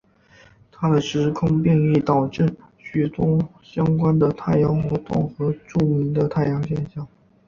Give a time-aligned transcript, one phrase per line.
[0.71, 7.07] 他的时空变异导致许多相关的太阳活动和著名的太阳现象。